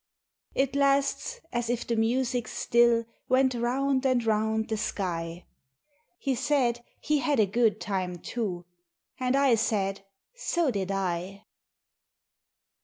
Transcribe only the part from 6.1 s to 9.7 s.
He said he had a good time, too; And I